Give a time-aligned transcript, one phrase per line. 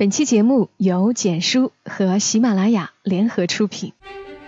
[0.00, 3.92] 本期节目由简书和喜马拉雅联合出品。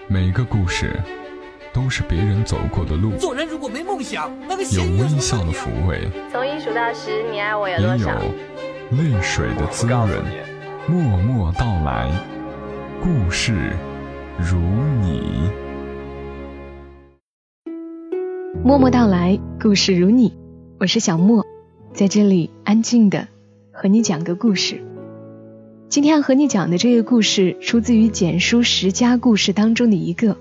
[0.09, 0.99] 每个故事
[1.75, 8.19] 都是别人走过的路，做人如果没梦想，那个有微笑的抚慰，从一数到十，你爱我有也有多少？
[8.93, 10.09] 泪水的滋润。
[10.89, 12.11] 默默到来，
[13.03, 13.77] 故事
[14.39, 14.57] 如
[15.03, 15.51] 你。
[18.65, 20.35] 默默到来，故事如你，
[20.81, 21.45] 我是小莫，
[21.93, 23.29] 在这里安静的
[23.71, 24.83] 和你讲个故事。
[25.93, 30.39] 今天要和你讲的这个故事出自于简书十佳故事当中的一个，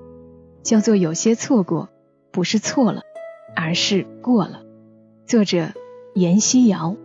[0.63, 1.89] 叫做《有些错过
[2.31, 3.01] 不是错了，
[3.53, 4.63] 而是过了》，
[5.29, 5.73] 作者
[6.15, 6.95] 严希瑶。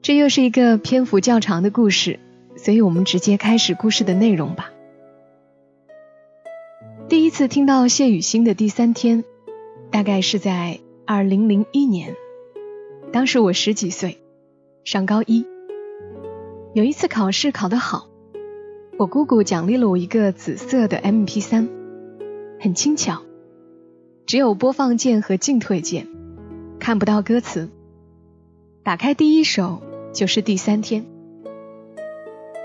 [0.00, 2.20] 这又是一个篇幅较长的故事，
[2.56, 4.72] 所以我们直接开始故事的内容吧。
[7.10, 9.24] 第一次听到谢雨欣的第三天，
[9.90, 12.14] 大概是在二零零一年，
[13.12, 14.16] 当时我十几岁，
[14.84, 15.44] 上高一。
[16.74, 18.08] 有一次考试考得好，
[18.98, 21.68] 我姑姑奖励了我一个紫色的 MP 三，
[22.58, 23.22] 很轻巧，
[24.26, 26.08] 只有播放键和进退键，
[26.80, 27.70] 看不到歌词。
[28.82, 31.06] 打开第一首就是第三天。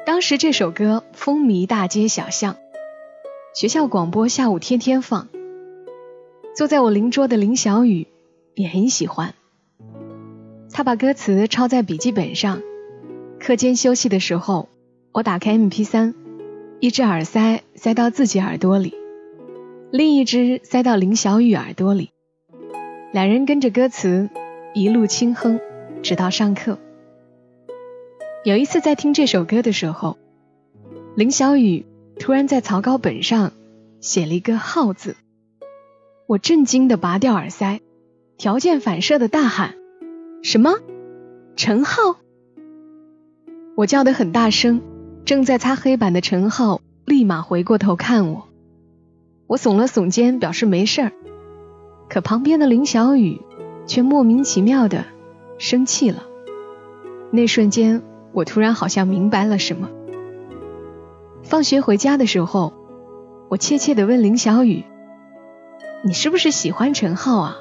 [0.08, 2.56] 当时这首歌风靡大街小巷，
[3.54, 5.28] 学校广播下午天天放。
[6.56, 8.08] 坐在我邻桌的林小雨
[8.56, 9.36] 也很喜欢，
[10.74, 12.64] 他把歌词抄在笔记本上。
[13.40, 14.68] 课间休息的时候，
[15.14, 16.14] 我打开 MP 三，
[16.82, 18.94] 一只耳塞塞到自己耳朵里，
[19.92, 22.12] 另一只塞到林小雨耳朵里，
[23.14, 24.30] 两人跟着歌词
[24.74, 25.60] 一路轻哼，
[26.04, 26.78] 直到上课。
[28.44, 30.18] 有一次在听这首歌的时候，
[31.16, 31.86] 林小雨
[32.20, 33.54] 突然在草稿本上
[34.02, 35.16] 写了一个“浩”字，
[36.28, 37.80] 我震惊的拔掉耳塞，
[38.38, 39.76] 条件反射的大喊
[40.44, 40.76] ：“什么？
[41.56, 42.18] 陈浩？”
[43.80, 44.82] 我叫得很大声，
[45.24, 48.50] 正在擦黑板的陈浩立马回过头看我，
[49.48, 51.14] 我耸了耸肩表示没事儿，
[52.10, 53.40] 可旁边的林小雨
[53.88, 55.06] 却莫名其妙的
[55.60, 56.24] 生气了。
[57.32, 58.02] 那瞬间，
[58.34, 59.90] 我突然好像明白了什么。
[61.42, 62.74] 放学回家的时候，
[63.48, 64.84] 我怯怯的问林小雨
[66.04, 67.56] ：“你是不是喜欢陈浩啊？”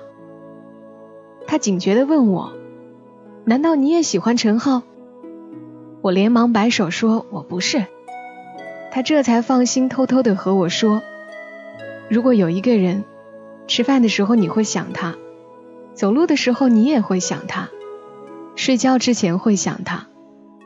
[1.47, 2.55] 他警觉的问我
[3.47, 4.83] ：“难道你也喜欢陈浩？”
[6.01, 7.85] 我连忙摆手说：“我不是。”
[8.91, 11.03] 他这才放心，偷偷的和我说
[12.09, 13.05] ：“如果有一个人，
[13.67, 15.17] 吃饭的时候你会想他，
[15.95, 17.69] 走路的时候你也会想他，
[18.57, 20.07] 睡觉之前会想他，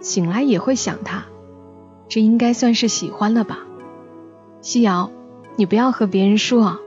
[0.01, 1.25] 醒来也会想他，
[2.09, 3.61] 这应该算是喜欢了吧？”
[4.61, 5.11] 夕瑶，
[5.57, 6.79] 你不要和别人说啊。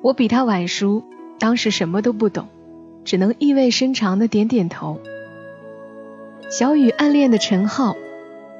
[0.00, 1.02] 我比他晚熟，
[1.38, 2.48] 当时什么都不懂，
[3.04, 4.98] 只能意味深长的点点头。
[6.52, 7.96] 小雨暗恋的陈浩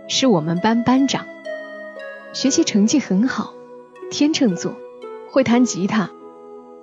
[0.08, 1.26] 是我们班班长，
[2.32, 3.52] 学习成绩很好，
[4.10, 4.74] 天秤座，
[5.30, 6.08] 会弹吉他，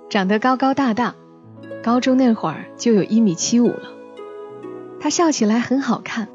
[0.08, 1.16] 长得高高大大，
[1.82, 3.90] 高中那会儿就有一米七五了。
[5.00, 6.28] 他笑起来很好看，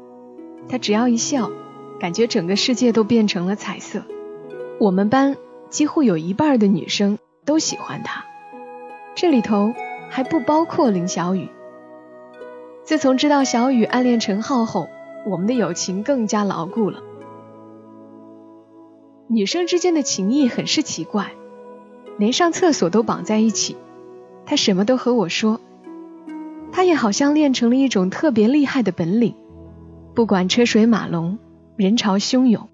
[0.68, 1.50] 他只要一笑，
[1.98, 4.02] 感觉整个世界都变成了彩色。
[4.78, 5.38] 我们班
[5.70, 8.26] 几乎有一半的女生都喜欢他，
[9.14, 9.72] 这里头
[10.10, 11.48] 还不包括林小雨。
[12.86, 14.88] 自从知道小雨暗恋陈浩后，
[15.26, 17.02] 我们的友情更加牢固了。
[19.26, 21.32] 女生之间的情谊很是奇怪，
[22.16, 23.76] 连上厕所都绑在一起。
[24.44, 25.60] 她什么都和我说，
[26.70, 29.34] 她也好像练成了一种特别厉害的本领。
[30.14, 31.40] 不管车水马龙、
[31.74, 32.68] 人潮汹涌，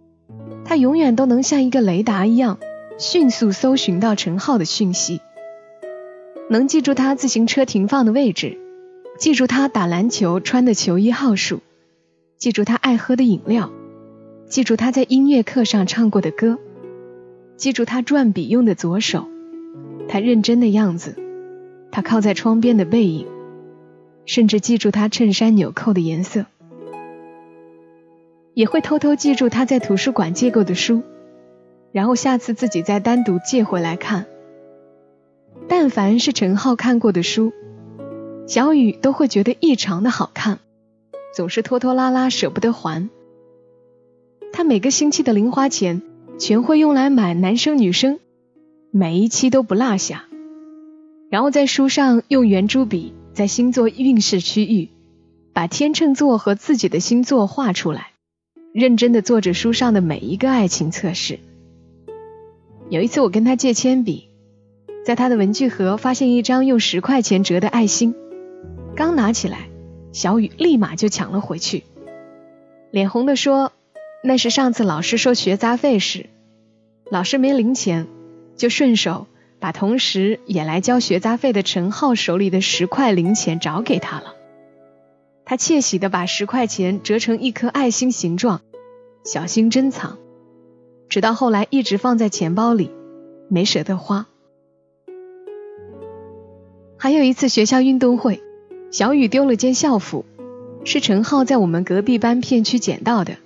[0.66, 2.58] 她永远都能像一个雷达一样，
[2.98, 5.22] 迅速搜寻到陈浩的讯息，
[6.50, 8.58] 能记住他自行车停放的位置。
[9.18, 11.60] 记住他打篮球穿的球衣号数，
[12.38, 13.70] 记住他爱喝的饮料，
[14.48, 16.58] 记住他在音乐课上唱过的歌，
[17.56, 19.28] 记住他转笔用的左手，
[20.08, 21.14] 他认真的样子，
[21.92, 23.28] 他靠在窗边的背影，
[24.26, 26.46] 甚至记住他衬衫纽扣的颜色，
[28.54, 31.02] 也会偷偷记住他在图书馆借过的书，
[31.92, 34.26] 然后下次自己再单独借回来看。
[35.68, 37.52] 但凡是陈浩看过的书。
[38.52, 40.58] 小雨都会觉得异常的好看，
[41.34, 43.08] 总是拖拖拉拉舍不得还。
[44.52, 46.02] 他每个星期的零花钱
[46.38, 48.20] 全会用来买男生女生，
[48.90, 50.26] 每一期都不落下。
[51.30, 54.90] 然后在书上用圆珠笔在星座运势区域
[55.54, 58.08] 把天秤座和自己的星座画出来，
[58.74, 61.38] 认真的做着书上的每一个爱情测试。
[62.90, 64.28] 有一次我跟他借铅笔，
[65.06, 68.14] 在他的文具盒发现一张用十块钱折的爱心。
[68.94, 69.68] 刚拿起来，
[70.12, 71.84] 小雨立马就抢了回去。
[72.90, 73.72] 脸红的说
[74.22, 76.26] ：“那是上次老师收学杂费时，
[77.10, 78.06] 老师没零钱，
[78.56, 79.26] 就顺手
[79.58, 84.34] 把同时也来交学杂费的陈浩手里的十块零钱找给他了。
[85.44, 88.60] 他窃喜的把十块钱折成一颗爱心形状，
[89.24, 90.18] 小心珍藏，
[91.08, 92.90] 直到后来一直放在钱包里，
[93.48, 94.26] 没舍得花。
[96.98, 98.40] 还有一次学校运动会，
[98.92, 100.24] 小雨丢了件校服。”
[100.84, 103.36] 是陈浩在我们隔壁班片区捡到的，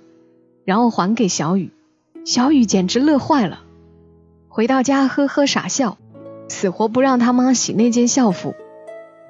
[0.65, 1.69] 然后还给小雨，
[2.25, 3.63] 小雨简直乐坏了。
[4.47, 5.99] 回到家呵呵傻笑，
[6.49, 8.55] 死活不让他妈洗那件校服，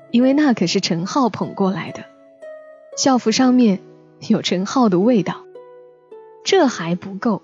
[0.09, 2.05] 因为那可是陈浩捧过来的，
[2.97, 3.79] 校服上面
[4.29, 5.43] 有陈浩的味道。
[6.45, 7.41] 这还不够，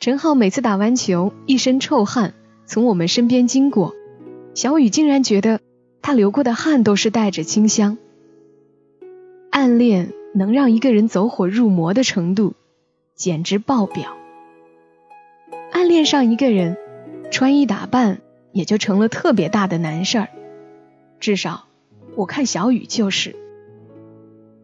[0.00, 2.34] 陈浩每次打完球一身臭汗
[2.66, 3.94] 从我们身边经过，
[4.54, 5.62] 小雨竟然觉得
[6.06, 7.98] 他流过的汗都是带着清香。
[9.50, 12.54] 暗恋能让一个人走火入魔的程度，
[13.16, 14.16] 简直爆表。
[15.72, 16.76] 暗恋上一个人，
[17.32, 18.20] 穿衣打扮
[18.52, 20.28] 也就成了特别大的难事儿。
[21.18, 21.64] 至少
[22.14, 23.34] 我看小雨就是，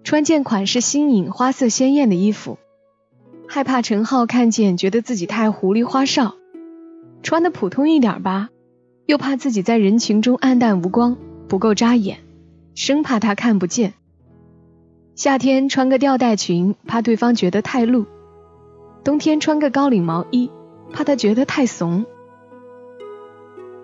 [0.05, 2.57] 穿件款式新颖、花色鲜艳的衣服，
[3.49, 6.37] 害怕陈浩看见觉得自己太狐狸花哨；
[7.25, 8.51] 穿的普通一点吧，
[9.07, 11.17] 又怕自己在人群中黯淡无光，
[11.53, 12.17] 不够扎眼，
[12.75, 13.93] 生怕他看不见。
[15.15, 18.07] 夏天穿个吊带裙，怕对方觉得太露；
[19.05, 20.51] 冬天穿个高领毛衣，
[20.95, 22.07] 怕他觉得太怂。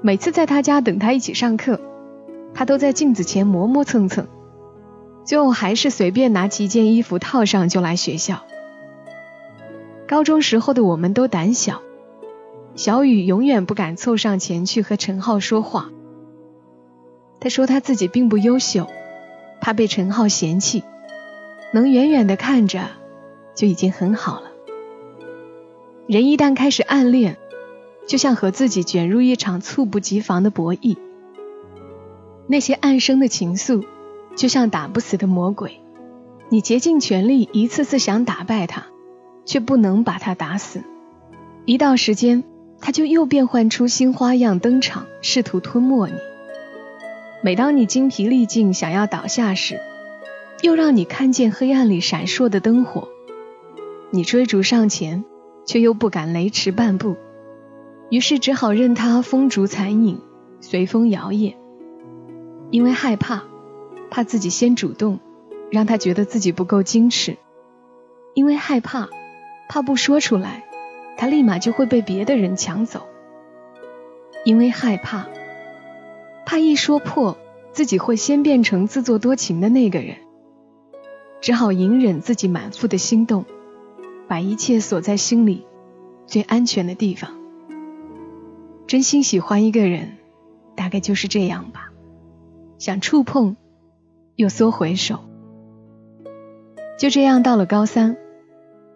[0.01, 1.79] 每次在他家等他一起上课，
[2.55, 4.27] 他都在镜子前磨磨蹭蹭，
[5.27, 8.45] 最后还是随便拿起一件衣服套上就来学校。
[10.07, 11.83] 高中时候的我们都胆小，
[12.77, 15.91] 小雨永远不敢凑上前去和陈浩说话。
[17.41, 18.89] 他说他自己并不优秀，
[19.61, 20.83] 怕被陈浩嫌弃。
[21.73, 22.89] 能远远的看着，
[23.55, 24.51] 就已经很好了。
[26.07, 27.37] 人一旦开始暗恋，
[28.07, 30.97] 就像和自己卷入一场猝不及防的博弈。
[32.47, 33.85] 那些暗生的情愫，
[34.35, 35.83] 就像打不死的魔鬼，
[36.49, 38.87] 你竭尽全力一次次想打败他，
[39.45, 40.83] 却不能把他打死。
[41.67, 42.45] 一到时间，
[42.81, 46.15] 他就又变换出新花样登场，试图吞没你。
[47.41, 49.81] 每当你精疲力尽想要倒下时，
[50.61, 53.09] 又让你看见黑暗里闪烁的灯火，
[54.11, 55.25] 你追逐上前，
[55.65, 57.17] 却又不敢雷池半步，
[58.11, 60.21] 于是只好任他风烛残影，
[60.61, 61.55] 随风摇曳。
[62.71, 63.45] 因为害怕，
[64.11, 65.21] 怕自己先主动，
[65.71, 67.37] 让他觉得自己不够矜持；
[68.35, 69.09] 因为害怕，
[69.69, 70.65] 怕不说出来，
[71.17, 73.03] 他立马就会被别的人抢走；
[74.45, 75.29] 因为害怕，
[76.49, 77.37] 怕一说破，
[77.73, 80.17] 自己会先变成自作多情的那个人。
[81.43, 83.45] 只好隐忍自己满腹的心动，
[84.29, 85.67] 把一切锁在心里
[86.27, 87.33] 最安全的地方。
[88.87, 90.17] 真心喜欢一个人，
[90.75, 91.93] 大概就是这样吧。
[92.79, 93.57] 想触碰，
[94.35, 95.19] 又缩回手。
[96.99, 98.17] 就这样到了高三，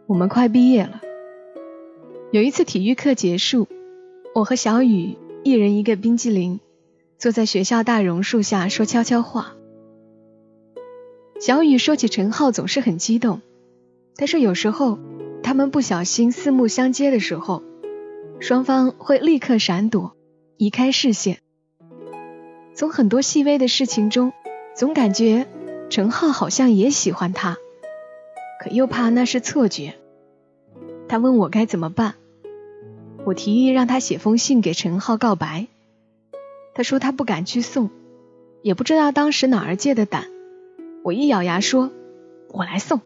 [0.07, 1.03] 我们快毕业了。
[2.31, 3.69] 有一次体育课结束，
[4.35, 6.59] 我和小雨一人一个冰激凌，
[7.23, 9.55] 坐在学校大榕树下说悄悄话。
[11.39, 13.43] 小雨说起陈浩总是很激动，
[14.17, 14.99] 他说有时候
[15.41, 17.63] 他们不小心四目相接的时候，
[18.41, 20.17] 双方会立刻闪躲，
[20.57, 21.39] 移开视线。
[22.75, 24.33] 从很多细微的事情中，
[24.75, 25.47] 总感觉
[25.91, 27.57] 陈浩好像也喜欢他，
[28.61, 29.95] 可又怕那是错觉。
[31.09, 32.15] 他问我该怎么办，
[33.25, 35.69] 我提议让他写封信给陈浩告白。
[36.75, 37.91] 他说他不敢去送，
[38.63, 40.27] 也不知道当时哪儿借的胆。
[41.05, 41.91] 我一咬牙说
[42.53, 43.01] ：“我来送。”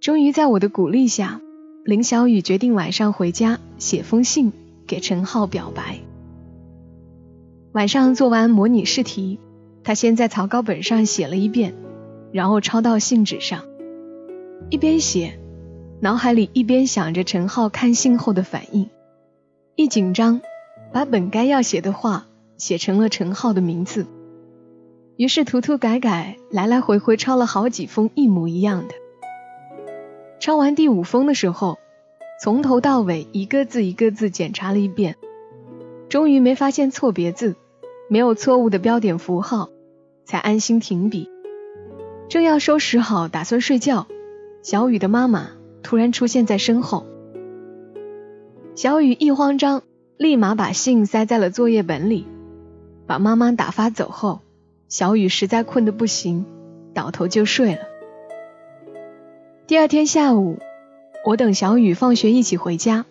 [0.00, 1.40] 终于在我的鼓励下，
[1.84, 4.52] 林小雨决定晚上回家写封信
[4.86, 6.00] 给陈浩表白。
[7.72, 9.38] 晚上做完模拟试题，
[9.82, 11.74] 他先在草稿本上写了一遍，
[12.32, 13.64] 然后抄到信纸上，
[14.68, 15.38] 一边写，
[16.00, 18.90] 脑海里一边想着陈浩看信后的反应。
[19.76, 20.40] 一紧张，
[20.92, 24.06] 把本该要写的话写成了陈浩的名字。
[25.16, 28.94] 于是涂涂改改，来来回回抄了好几封一模一样的。
[30.40, 31.78] 抄完第五封的时候，
[32.42, 35.16] 从头到尾一个字一个字检查了一遍，
[36.08, 37.54] 终于没发现错别字，
[38.08, 39.70] 没有错误的标点符号，
[40.24, 41.30] 才安心停笔。
[42.28, 44.08] 正要收拾好打算睡觉，
[44.62, 45.50] 小雨的妈妈
[45.82, 47.06] 突然出现在身后。
[48.74, 49.82] 小雨一慌张，
[50.16, 52.26] 立马把信塞在了作业本里，
[53.06, 54.40] 把妈妈打发走后。
[54.88, 56.44] 小雨实在困得不行，
[56.94, 57.80] 倒头就睡了。
[59.66, 60.58] 第二天下午，
[61.26, 63.06] 我等小雨放学一起回家，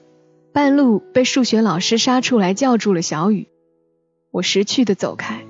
[0.54, 3.48] 半路被数学老师杀出来叫住了小雨。
[4.32, 5.42] 我识趣的走开。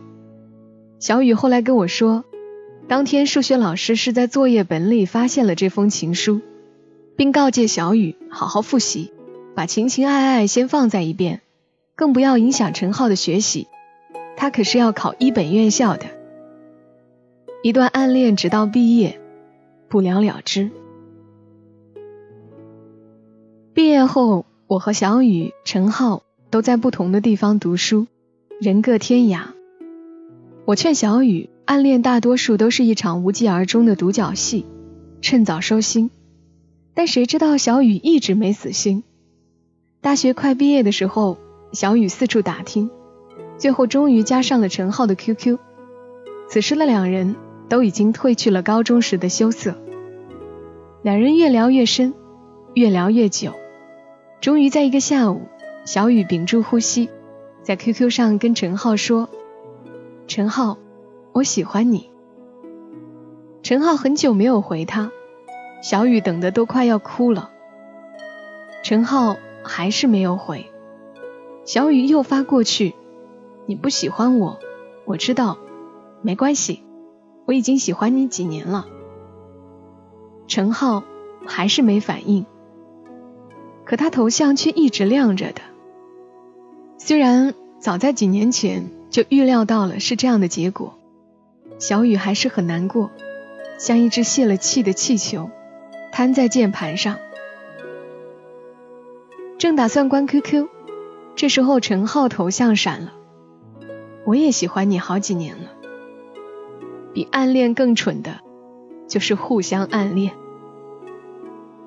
[0.99, 2.23] 小雨后来跟我说，
[2.87, 6.41] 当天数学老师是在作业本里发现了这封情书，
[7.15, 9.11] 并告诫小雨好好复习，
[9.55, 11.41] 把情情爱爱先放在一边，
[11.95, 13.67] 更不要影响陈浩的学习。
[14.35, 16.05] 他可是要考一本院校的。
[17.61, 19.19] 一段暗恋直到毕业，
[19.87, 20.69] 不了了之。
[23.73, 28.07] 毕业后，我和小雨、陈浩都在不同的地方读书。
[28.61, 29.47] 人各天涯，
[30.65, 34.65] 我劝小雨，暗恋大多数都是一场无疾而终的独角戏，
[35.21, 36.11] 趁早收心。
[36.93, 39.03] 但谁知道小雨一直没死心。
[40.01, 41.37] 大学快毕业的时候，
[41.71, 42.91] 小雨四处打听，
[43.57, 45.57] 最后终于加上了陈浩的 QQ。
[46.47, 47.35] 此时的两人
[47.69, 49.75] 都已经褪去了高中时的羞涩，
[51.01, 52.13] 两人越聊越深，
[52.73, 53.53] 越聊越久，
[54.41, 55.41] 终于在一个下午，
[55.85, 57.09] 小雨屏住呼吸。
[57.63, 59.29] 在 QQ 上跟陈浩说
[60.27, 60.77] ：“陈浩，
[61.31, 62.09] 我喜欢你。”
[63.63, 65.11] 陈浩很久没有回他，
[65.81, 67.51] 小雨等的都快要哭了。
[68.83, 70.65] 陈浩还是没有回，
[71.63, 72.93] 小雨又发过去
[73.65, 74.59] ：“你不喜欢我，
[75.05, 75.57] 我知道，
[76.21, 76.83] 没关系，
[77.45, 78.87] 我已经喜欢你几年了。”
[80.47, 81.03] 陈浩
[81.45, 82.45] 还是没反应，
[83.85, 85.61] 可他头像却一直亮着的。
[86.97, 90.93] 虽然早在几年前就预料到了是这样的结果，
[91.79, 93.11] 小雨还是很难过，
[93.79, 95.49] 像一只泄了气的气球，
[96.11, 97.17] 瘫在键盘上。
[99.57, 100.67] 正打算关 QQ，
[101.35, 103.13] 这时候陈浩头像闪了。
[104.25, 105.71] 我也喜欢你好几年了，
[107.13, 108.39] 比暗恋更蠢的，
[109.07, 110.33] 就是互相暗恋。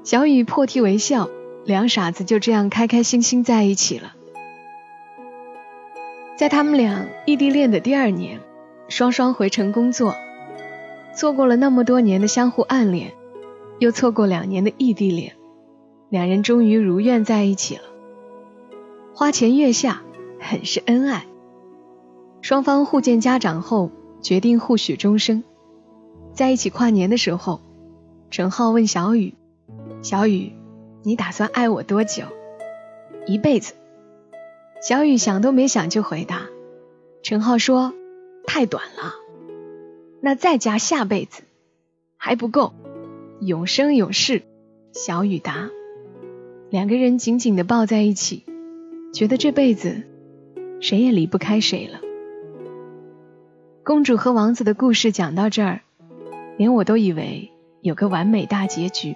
[0.04, 1.30] 小雨破涕为笑，
[1.64, 4.14] 两傻子就这样开开心心在一起了。
[6.36, 8.40] 在他们俩异地恋的第二年，
[8.88, 10.14] 双双回城工作，
[11.16, 13.14] 错过了那么多年的相互暗恋，
[13.78, 15.32] 又错过两年的异地恋，
[16.10, 17.82] 两人终于如愿在一起了。
[19.14, 20.02] 花前月下，
[20.38, 21.24] 很是恩爱。
[22.46, 23.90] 双方互见家长后，
[24.22, 25.42] 决定互许终生。
[26.32, 27.60] 在一起跨年的时候，
[28.30, 29.34] 陈浩问小雨
[30.00, 30.52] ：“小雨，
[31.02, 32.22] 你打算爱我多久？
[33.26, 33.74] 一辈子？”
[34.80, 36.42] 小雨想都没想就回答，
[37.24, 37.92] 陈浩说
[38.46, 39.14] ：“太短了，
[40.20, 41.42] 那再加下辈子
[42.16, 42.74] 还不够，
[43.40, 44.42] 永生永世。”
[44.94, 45.68] 小雨答。
[46.70, 48.44] 两个人紧紧的抱在一起，
[49.12, 50.04] 觉得这辈子
[50.78, 52.05] 谁也离不开谁了。
[53.86, 55.80] 公主和王子的故事讲到这儿，
[56.56, 57.52] 连我都以为
[57.82, 59.14] 有个完美大结局，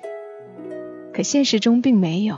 [1.12, 2.36] 可现实中并没有。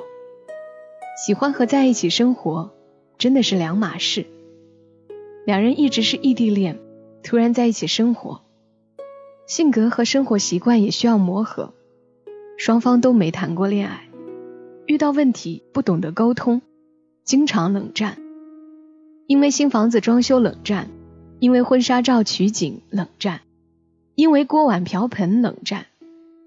[1.22, 2.72] 喜欢和在一起生活。
[3.18, 4.24] 真的是两码事。
[5.44, 6.80] 两人一直是异地恋，
[7.22, 8.40] 突然在一起生活，
[9.46, 11.74] 性格和生活习惯也需要磨合。
[12.56, 14.08] 双方都没谈过恋爱，
[14.86, 16.62] 遇到问题不懂得沟通，
[17.24, 18.16] 经常冷战。
[19.26, 20.88] 因为新房子装修冷战，
[21.42, 23.40] 因为婚纱照取景冷战，
[24.14, 25.86] 因为锅碗瓢盆冷战，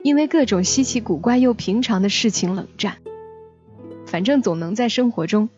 [0.04, 2.96] 因为各种稀奇古怪又平常的事情冷战。
[4.06, 5.50] 反正总能在生活中。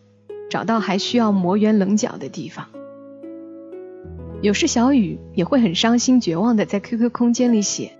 [0.50, 2.68] 找到还需要磨圆棱角的地方。
[4.40, 7.92] 有时小雨也会很伤心绝望的在 QQ 空间里写：“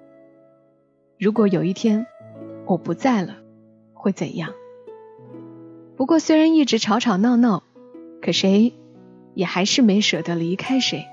[1.20, 2.06] 如果有一天
[2.64, 3.36] 我不在了，
[3.92, 4.54] 会怎样？”
[5.94, 7.62] 不过虽然一直吵吵闹闹，
[8.22, 8.72] 可谁
[9.34, 11.06] 也还是没舍得离开谁。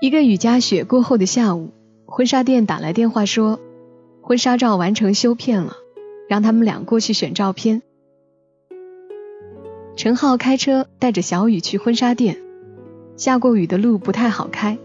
[0.00, 1.72] 一个雨夹雪过后的下午，
[2.06, 3.60] 婚纱店打来电话说，
[4.22, 5.76] 婚纱照完成修片了，
[6.26, 7.82] 让他们俩过去选照片。
[9.96, 12.38] 陈浩开车带着小雨去婚纱店，
[13.18, 14.78] 下过雨的路不太好开，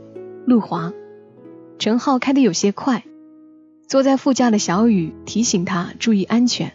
[0.46, 0.92] 路滑。
[1.80, 3.06] 陈浩开的有些快，
[3.88, 6.74] 坐在副驾的小雨提醒他注意安全。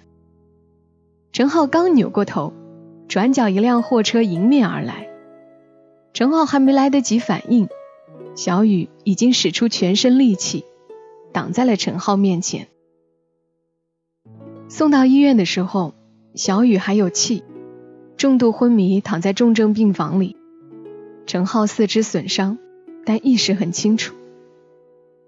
[1.30, 2.54] 陈浩刚扭过头，
[3.06, 5.08] 转角一辆货车迎面而来，
[6.14, 7.68] 陈浩还没来得及反应，
[8.34, 10.64] 小雨已经使出全身力气
[11.32, 12.68] 挡在了陈浩面前。
[14.68, 15.94] 送到医院的时候，
[16.34, 17.42] 小雨还有气。
[18.16, 20.36] 重度昏迷，躺在重症病房里。
[21.24, 22.58] 陈浩四肢损伤，
[23.06, 24.14] 但意识很清楚。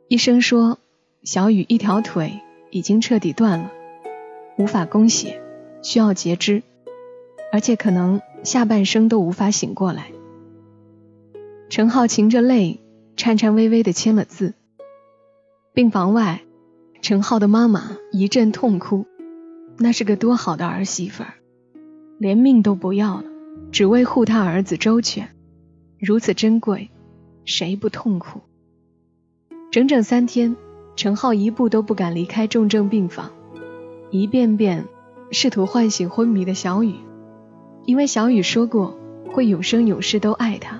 [0.08, 0.76] 医生说，
[1.22, 2.40] 小雨一条腿
[2.70, 3.72] 已经彻底断了，
[4.58, 5.40] 无法供血，
[5.82, 6.62] 需要截肢，
[7.50, 10.12] 而且可能下半生都无法醒过来。
[11.70, 12.78] 陈浩噙着泪，
[13.22, 14.52] 颤颤巍巍地签了字。
[15.72, 16.42] 病房外，
[17.02, 19.06] 陈浩的妈妈一阵痛哭，
[19.78, 21.34] 那是个多好的儿媳妇儿，
[22.18, 23.24] 连命都不要了，
[23.70, 25.28] 只为护他儿子周全，
[26.00, 26.90] 如此珍贵，
[27.44, 28.40] 谁不痛苦？
[29.70, 30.56] 整整三天，
[30.96, 33.30] 陈浩一步都不敢离开重症病房，
[34.10, 34.86] 一遍遍
[35.30, 36.96] 试图唤醒昏迷的小雨，
[37.86, 38.98] 因为小雨说过
[39.30, 40.71] 会永生永世都爱他，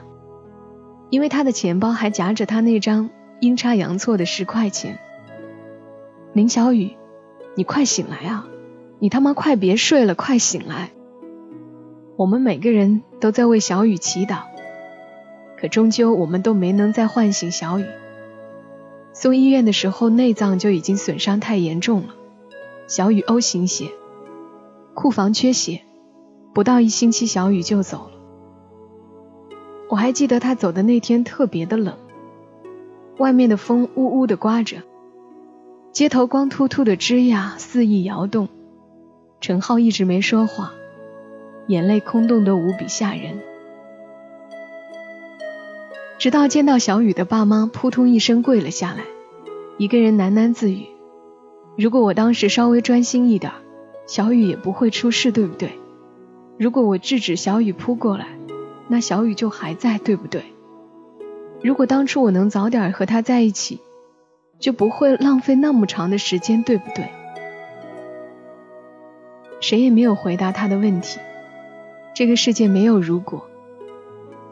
[1.13, 4.99] 因为他的钱包还夹着他那张阴差阳错的十块钱。
[6.33, 6.97] 林小雨，
[7.55, 8.49] 你快醒来啊！
[8.99, 10.93] 你他妈快别睡了，快醒来！
[12.17, 14.45] 我们每个人都在为小雨祈祷，
[15.59, 17.85] 可终究我们都没能再唤醒小雨。
[19.13, 22.15] 送医院的时候，内脏就已经损伤太严重了，
[22.87, 23.91] 小雨 O 型血，
[24.95, 25.83] 库房缺血，
[26.55, 28.12] 不到一星期小雨就走了。
[29.93, 31.95] 我还记得他走的那天特别的冷，
[33.19, 34.79] 外面的风呜呜的刮着。
[35.93, 38.49] 街头光秃秃的枝桠肆意摇动，
[39.43, 40.73] 陈浩一直没说话，
[41.67, 43.39] 眼泪空洞的无比吓人。
[46.17, 49.05] 直到见到小雨的爸妈，扑通一声跪了下来，
[49.77, 50.87] 一个人喃喃自语
[51.77, 53.53] ：“如果我当时稍微专心一点，
[54.07, 55.73] 小雨也不会出事，对不对？
[56.57, 58.29] 如果我制止小雨扑过来，
[58.93, 60.45] 那小雨就还在，对不对？
[61.63, 63.81] 如果当初我能早点和他在一起。”
[64.61, 67.09] 就不会浪费那么长的时间，对不对？
[69.61, 71.19] 谁也没有回答他的问题。
[72.15, 73.49] 这个世界没有如果。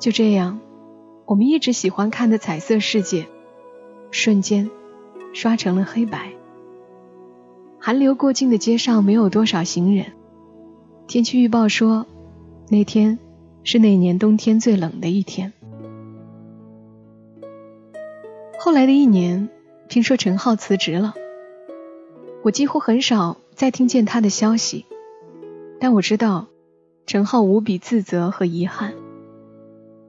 [0.01, 0.59] 就这样，
[1.27, 3.27] 我们一直喜欢看的彩色世界，
[4.11, 4.69] 瞬间
[5.33, 6.33] 刷成了黑白。
[7.79, 10.07] 寒流过境的街上没有多少行人。
[11.07, 12.05] 天气预报说，
[12.69, 13.17] 那天
[13.65, 15.53] 是那年冬天最冷的一天。
[18.59, 19.49] 后来的一年。
[19.89, 21.15] 听说陈浩辞职了，
[22.45, 24.87] 我几乎很少再听见他的消息，
[25.81, 26.47] 但我知道
[27.07, 28.95] 陈浩无比自责和遗憾。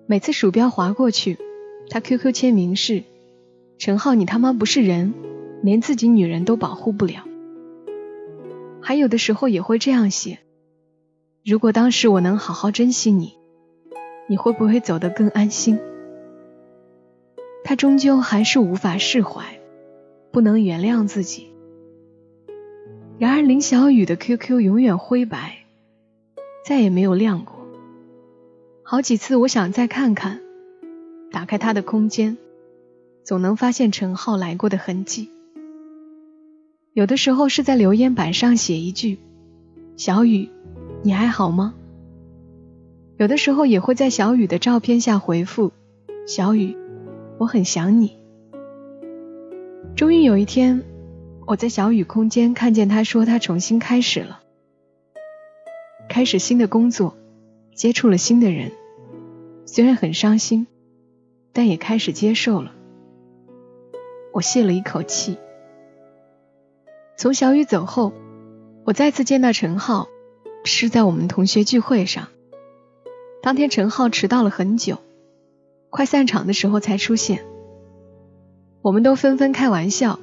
[0.05, 1.39] 每次鼠标划过去，
[1.89, 3.05] 他 QQ 签名是
[3.79, 5.15] ：“陈浩，你他妈不是人，
[5.63, 7.23] 连自己女人都保护不了。”
[8.83, 10.37] 还有的时候也会这样写
[11.43, 13.33] ：“如果当时我能好好珍惜你，
[14.27, 15.79] 你会不会走得更安心？”
[17.63, 19.61] 他终究还是无法释怀。
[20.31, 21.51] 不能原谅自己。
[23.19, 25.65] 然而林小雨的 QQ 永远灰白，
[26.65, 27.67] 再也没有亮过。
[28.81, 30.39] 好几次我想再看看，
[31.31, 32.37] 打开他的空间，
[33.25, 35.29] 总能发现陈浩来过的痕迹。
[36.93, 39.19] 有的时候是在留言板上写一句
[39.97, 40.49] ：“小雨，
[41.03, 41.73] 你还好吗？”
[43.21, 45.71] 有的时候也会在小雨的照片下回复
[46.25, 46.75] ：“小雨，
[47.37, 48.17] 我很想你。”
[49.95, 50.83] 终于有一天，
[51.45, 54.41] 我在小雨空间看见他说他重新开始了，
[56.09, 57.15] 开始新的工作，
[57.75, 58.71] 接触了新的人，
[59.67, 60.65] 虽然很伤心，
[61.53, 62.71] 但也开始接受了。
[64.33, 65.37] 我泄了一口气。
[67.17, 68.13] 从小雨走后，
[68.83, 70.07] 我再次见到陈浩，
[70.65, 72.27] 是在我们同学聚会上。
[73.41, 74.99] 当天陈浩迟到了很久，
[75.89, 77.43] 快散场的时候才出现。
[78.83, 80.19] 我们都纷纷开玩笑，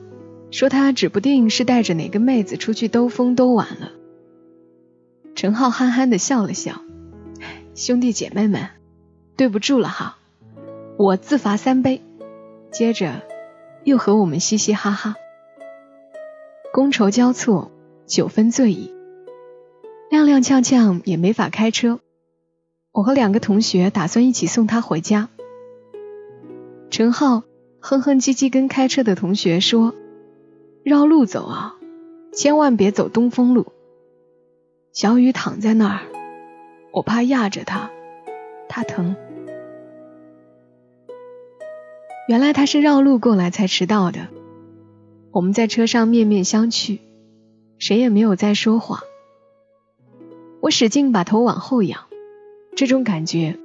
[0.52, 3.92] 说他指不定是带着哪个妹子出去兜风兜晚了。
[5.34, 6.80] 陈浩憨憨的笑了笑，
[7.74, 8.68] 兄弟姐妹们，
[9.36, 10.16] 对不住了哈，
[10.96, 12.02] 我自罚三杯。
[12.70, 13.22] 接着
[13.82, 15.16] 又和我们嘻嘻哈哈，
[16.72, 17.72] 觥筹交错，
[18.06, 18.92] 酒分醉意，
[20.10, 21.98] 踉踉跄跄也没法开车。
[22.92, 25.28] 我和两个同学打算一起送他回家。
[26.90, 27.42] 陈浩。
[27.80, 29.94] 哼哼唧唧跟开车的同学说
[30.82, 31.76] ：“绕路走啊，
[32.32, 33.72] 千万别走东风路。”
[34.92, 36.00] 小雨躺在那儿，
[36.90, 37.88] 我怕压着他，
[38.68, 39.14] 他疼。
[42.26, 44.26] 原来他是绕路过来才迟到的。
[45.30, 46.98] 我们在车上面面相觑，
[47.78, 49.02] 谁也没有再说话。
[50.60, 52.07] 我使劲把头往后仰，
[52.78, 53.58] 这种感觉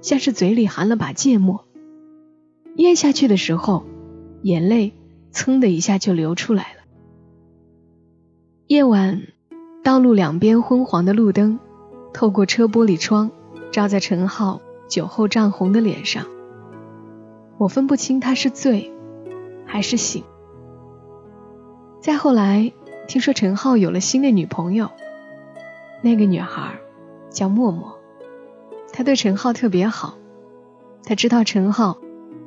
[0.00, 1.66] 像是嘴里含了把芥末。
[2.76, 3.84] 咽下去的时候，
[4.40, 4.94] 眼泪
[5.30, 6.80] 噌的一下就流出来了。
[8.66, 9.20] 夜晚，
[9.84, 11.58] 道路两边昏黄的路灯
[12.14, 13.30] 透过车玻璃窗，
[13.72, 16.24] 照在陈浩酒后涨红的脸上。
[17.58, 18.90] 我分不清他是醉
[19.66, 20.24] 还是醒。
[22.00, 22.72] 再后来，
[23.06, 24.92] 听说陈浩有了新的女朋友，
[26.00, 26.78] 那个女孩
[27.28, 27.95] 叫默默，
[28.96, 30.16] 他对陈浩特别好，
[31.04, 31.98] 他知道陈浩。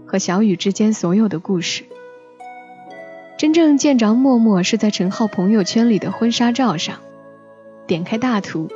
[0.08, 1.84] 和小雨之间所有的故事，
[3.38, 6.96] 真正见着默默是在陈浩朋友圈里的婚纱照上，
[7.86, 8.70] 点开大图，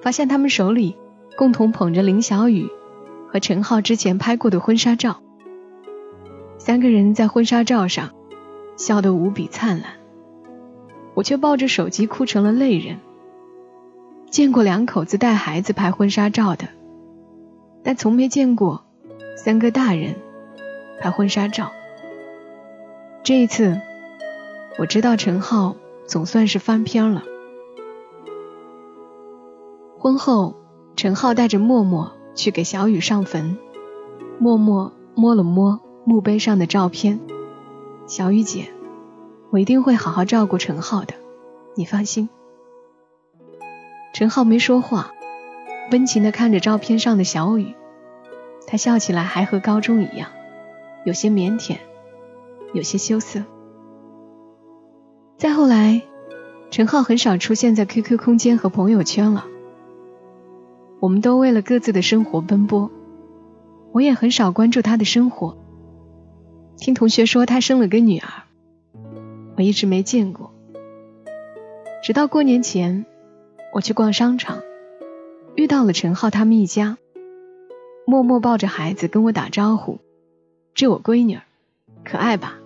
[0.00, 0.96] 发现他们手里
[1.36, 2.70] 共同捧着林小雨
[3.28, 5.20] 和陈浩之前拍过的婚纱照。
[6.56, 8.12] 三个人在婚纱照上
[8.78, 9.90] 笑得无比灿烂，
[11.12, 12.96] 我却抱着手机哭成了泪人。
[14.30, 16.68] 见过两口子带孩子拍婚纱照的，
[17.86, 18.84] 但从没见过
[19.36, 20.16] 三个大人
[20.98, 21.70] 拍婚纱照。
[23.22, 23.80] 这一次，
[24.76, 27.22] 我知道陈浩总算是翻篇了。
[30.00, 30.56] 婚后，
[30.96, 33.56] 陈浩带着默默去给小雨上坟。
[34.40, 37.20] 默默摸了摸墓碑上的照片，
[38.08, 38.72] 小雨姐，
[39.50, 41.14] 我一定会好好照顾陈浩的，
[41.76, 42.28] 你放心。
[44.12, 45.12] 陈浩没说话，
[45.90, 47.74] 温情的看着照片上的小雨，
[48.66, 50.30] 他笑起来还和高中一样，
[51.04, 51.76] 有些腼腆。
[52.72, 53.42] 有些羞涩。
[55.38, 56.02] 再后来，
[56.70, 59.46] 陈浩很少出现在 QQ 空间和朋友圈了。
[61.00, 62.90] 我们都为了各自的生活奔波，
[63.92, 65.56] 我也很少关注他的生活。
[66.76, 68.28] 听同学说他生了个女儿，
[69.56, 70.52] 我一直没见过。
[72.02, 73.06] 直到过年前，
[73.72, 74.60] 我去逛商场，
[75.56, 76.98] 遇到了陈浩他们一家，
[78.06, 80.00] 默默抱着孩子跟我打招呼
[80.74, 81.38] ：“这我闺女。”
[82.04, 82.58] 可爱吧？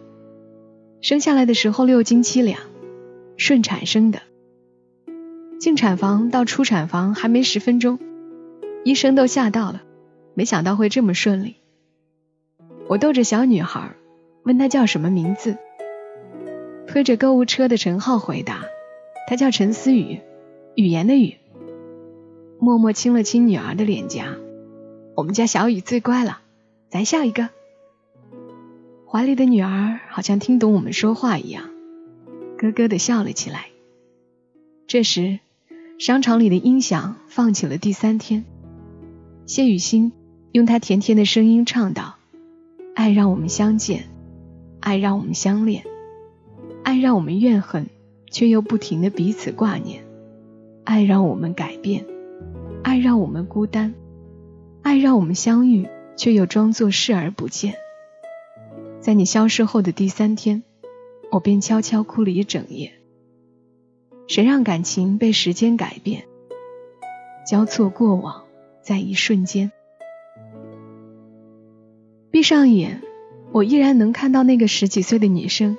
[1.01, 2.61] 生下来的时候六斤七两，
[3.37, 4.21] 顺产生的。
[5.61, 8.01] 进产房到出产房还没十分钟，
[8.85, 9.83] 医生都吓到了，
[10.35, 11.57] 没想到会这么顺利。
[12.89, 13.95] 我逗着小女孩，
[14.43, 15.57] 问她叫什么名字。
[16.89, 18.65] 推着购物车的陈浩回答
[19.29, 20.21] ：“她叫陈思雨，
[20.75, 21.37] 语言的语。”
[22.63, 24.37] 默默亲了亲女儿的脸颊
[25.17, 26.43] ：“我们家小雨最乖了，
[26.91, 27.49] 咱笑一个。”
[29.09, 31.71] 怀里的女儿好像听懂我们说话一样，
[32.59, 33.69] 咯咯的笑了起来。
[34.87, 35.39] 这时，
[35.99, 38.45] 商场里的音响放起了第三天。
[39.47, 40.13] 谢雨欣
[40.53, 42.17] 用她甜甜的声音唱道
[42.95, 44.05] ：“爱让我们相见，
[44.81, 45.85] 爱让我们相恋，
[46.85, 47.87] 爱让我们怨恨，
[48.31, 50.03] 却又不停的彼此挂念；
[50.85, 52.05] 爱让我们改变，
[52.83, 53.95] 爱让我们孤单，
[54.83, 57.75] 爱让我们相遇，却又装作视而不见。”
[59.01, 60.63] 在你消失后的第三天，
[61.31, 62.93] 我便悄悄哭了一整夜。
[64.29, 66.25] 谁让感情被时间改变，
[67.47, 68.45] 交错过往，
[68.83, 69.73] 在一瞬间。
[72.31, 73.03] 闭上眼，
[73.53, 75.77] 我依然能看到那个十几岁的女生，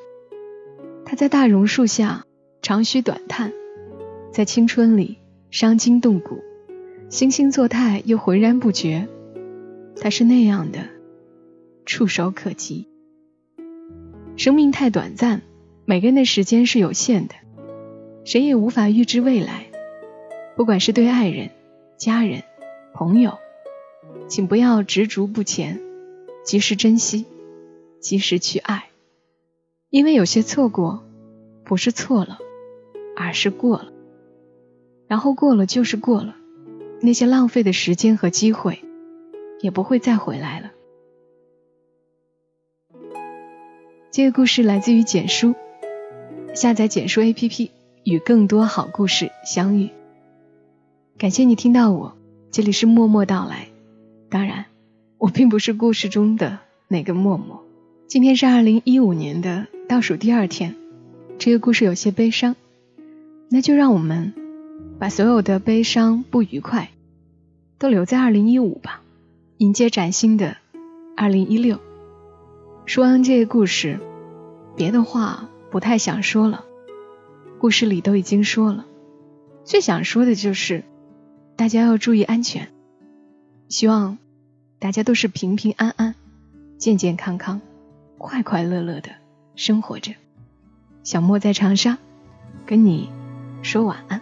[1.06, 2.26] 她在大榕树下
[2.62, 3.54] 长吁短叹，
[4.32, 6.44] 在青春里伤筋动骨，
[7.12, 9.10] 惺惺作态又浑然不觉。
[10.00, 10.88] 他是那样的
[11.86, 12.88] 触手可及。
[14.38, 15.42] 生命太短暂，
[15.84, 17.36] 每个人的时间是有限的，
[18.24, 19.66] 谁也无法预知未来。
[20.56, 21.50] 不管是对爱人、
[21.98, 22.44] 家人、
[22.94, 23.38] 朋友，
[24.30, 25.82] 请不要执着不前，
[26.46, 27.26] 及时珍惜，
[28.00, 28.86] 及时去爱。
[29.90, 31.04] 因为有些错过，
[31.66, 32.40] 不是错了，
[33.18, 33.92] 而是过了。
[35.08, 36.38] 然后过了就是过了，
[37.04, 38.80] 那些浪费的时间和机会，
[39.60, 40.72] 也不会再回来了。
[44.12, 45.56] 这个故事来自于简书，
[46.54, 47.72] 下载简书 APP，
[48.04, 49.90] 与更多好故事相遇。
[51.18, 52.16] 感谢你听到我，
[52.52, 53.68] 这里是默默到来。
[54.30, 54.66] 当然，
[55.18, 57.64] 我并不是故事中的那个默默。
[58.08, 60.76] 今天是二零一五年的倒数第二天，
[61.40, 62.56] 这个故事有些悲伤，
[63.50, 64.34] 那就让我们
[65.00, 66.90] 把所有的悲伤、不愉快
[67.80, 69.02] 都留在二零一五吧，
[69.58, 70.58] 迎接崭新的
[71.18, 71.80] 二零一六。
[72.86, 74.00] 说完这个故事，
[74.76, 76.66] 别的话不太想说了。
[77.60, 78.86] 故事里都已经说了，
[79.64, 80.84] 最想说的就是
[81.56, 82.70] 大家要注意安全。
[83.70, 84.18] 希望
[84.80, 86.16] 大家都是平平安安、
[86.78, 87.62] 健健康康、
[88.18, 89.12] 快快乐乐的
[89.56, 90.14] 生活着。
[91.04, 91.98] 小莫在长沙
[92.66, 93.10] 跟你
[93.64, 94.22] 说晚安。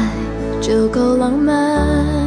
[0.61, 2.21] 就够浪漫。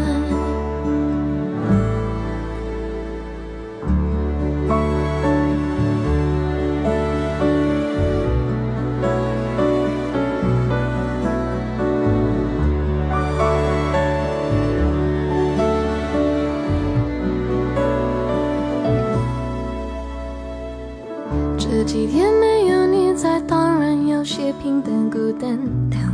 [21.57, 26.14] 这几天没有你在，当然有些平淡孤单。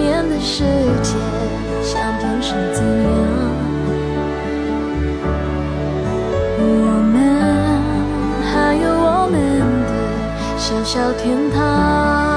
[0.00, 0.64] 面的世
[1.02, 1.12] 界
[1.82, 3.10] 像天是怎样？
[6.58, 6.64] 我
[7.12, 7.14] 们
[8.50, 9.36] 还有我们
[9.84, 9.92] 的
[10.56, 12.29] 小小天堂。